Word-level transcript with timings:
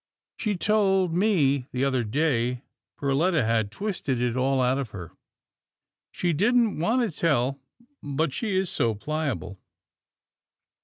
She 0.35 0.57
told 0.57 1.13
me 1.13 1.67
the 1.71 1.85
other 1.85 2.03
day 2.03 2.63
Perletta 2.97 3.45
had 3.45 3.69
twisted 3.69 4.19
it 4.19 4.35
all 4.35 4.59
out 4.59 4.79
of 4.79 4.89
her. 4.89 5.11
She 6.09 6.33
didn't 6.33 6.79
want 6.79 7.07
to 7.07 7.15
tell, 7.15 7.59
but 8.01 8.33
she 8.33 8.55
is 8.57 8.67
so 8.67 8.95
pliable." 8.95 9.59